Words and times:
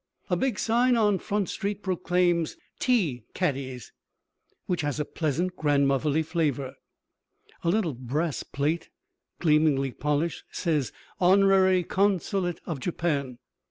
A 0.31 0.35
big 0.35 0.57
sign 0.57 0.97
on 0.97 1.19
Front 1.19 1.47
Street 1.49 1.83
proclaims 1.83 2.57
TEA 2.79 3.21
CADDIES, 3.35 3.91
which 4.65 4.81
has 4.81 4.99
a 4.99 5.05
pleasant 5.05 5.55
grandmotherly 5.55 6.23
flavor. 6.23 6.73
A 7.63 7.69
little 7.69 7.93
brass 7.93 8.41
plate, 8.41 8.89
gleamingly 9.37 9.91
polished, 9.91 10.43
says 10.51 10.91
HONORARY 11.19 11.83
CONSULATE 11.83 12.61
OF 12.65 12.79
JAPAN. 12.79 13.37